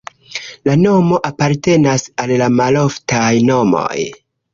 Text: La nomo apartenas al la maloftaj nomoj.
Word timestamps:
La 0.67 0.73
nomo 0.83 1.19
apartenas 1.29 2.05
al 2.23 2.33
la 2.43 2.47
maloftaj 2.61 3.29
nomoj. 3.51 3.99